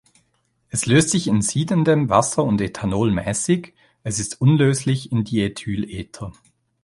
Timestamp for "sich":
1.11-1.27